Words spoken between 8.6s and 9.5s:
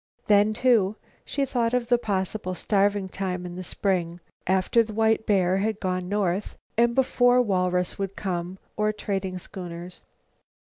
or trading